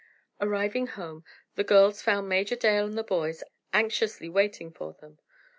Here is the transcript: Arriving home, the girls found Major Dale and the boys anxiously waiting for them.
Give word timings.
Arriving 0.39 0.87
home, 0.87 1.23
the 1.53 1.63
girls 1.63 2.01
found 2.01 2.27
Major 2.27 2.55
Dale 2.55 2.87
and 2.87 2.97
the 2.97 3.03
boys 3.03 3.43
anxiously 3.71 4.29
waiting 4.29 4.71
for 4.71 4.93
them. 4.93 5.19